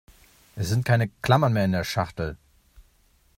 Es 0.55 0.67
sind 0.69 0.83
keine 0.83 1.09
Klammern 1.21 1.53
mehr 1.53 1.65
in 1.65 1.73
der 1.73 1.83
Schachtel. 1.83 2.35